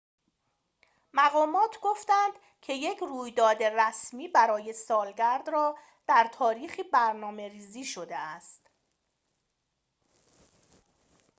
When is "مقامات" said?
1.13-1.69